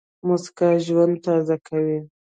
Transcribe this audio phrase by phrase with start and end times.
[0.27, 1.99] موسکا ژوند تازه کوي.